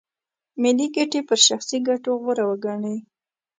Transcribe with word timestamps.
ملي 0.61 0.87
ګټې 0.95 1.21
پر 1.27 1.39
شخصي 1.47 1.77
ګټو 1.87 2.11
غوره 2.21 2.43
وګڼي. 2.49 2.95